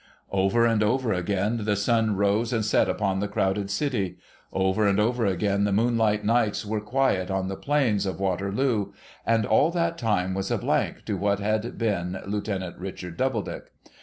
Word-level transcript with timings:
Over 0.31 0.65
and 0.65 0.81
over 0.81 1.13
again 1.13 1.63
the 1.65 1.75
sun 1.75 2.15
rose 2.15 2.51
and 2.51 2.65
set 2.65 2.89
upon 2.89 3.19
the 3.19 3.27
crowded 3.27 3.69
city; 3.69 4.17
over 4.51 4.87
and 4.87 4.99
over 4.99 5.27
again 5.27 5.63
the 5.63 5.71
moonlight 5.71 6.25
nights 6.25 6.65
were 6.65 6.81
quiet 6.81 7.29
on 7.29 7.49
the 7.49 7.55
plains 7.55 8.07
of 8.07 8.19
Waterloo: 8.19 8.93
and 9.27 9.45
all 9.45 9.69
that 9.69 9.99
time 9.99 10.33
was 10.33 10.49
a 10.49 10.57
blank 10.57 11.05
to 11.05 11.17
what 11.17 11.37
had 11.39 11.77
been 11.77 12.17
Lieutenant 12.25 12.79
Richard 12.79 13.15
Doubledick. 13.15 13.69